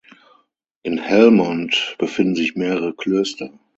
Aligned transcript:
In 0.81 0.97
Helmond 0.97 1.95
befinden 1.99 2.33
sich 2.35 2.55
mehrere 2.55 2.95
Klöster. 2.95 3.51